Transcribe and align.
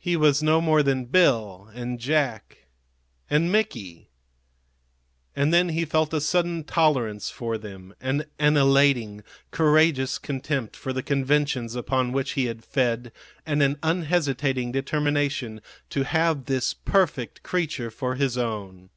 He 0.00 0.16
was 0.16 0.42
no 0.42 0.60
more 0.60 0.82
than 0.82 1.04
Bill 1.04 1.70
and 1.74 2.00
Jack 2.00 2.58
and 3.30 3.52
Mickey. 3.52 4.08
And 5.36 5.54
then 5.54 5.68
he 5.68 5.84
felt 5.84 6.12
a 6.12 6.20
sudden 6.20 6.64
tolerance 6.64 7.30
for 7.30 7.56
them, 7.56 7.94
and 8.00 8.26
an 8.40 8.56
elating, 8.56 9.22
courageous 9.52 10.18
contempt 10.18 10.74
for 10.74 10.92
the 10.92 11.04
conventions 11.04 11.76
upon 11.76 12.10
which 12.10 12.32
he 12.32 12.46
had 12.46 12.64
fed, 12.64 13.12
and 13.46 13.62
an 13.62 13.78
unhesitating 13.80 14.72
determination 14.72 15.60
to 15.90 16.02
have 16.02 16.46
this 16.46 16.74
perfect 16.74 17.44
creature 17.44 17.92
for 17.92 18.16
his 18.16 18.36
own. 18.36 18.90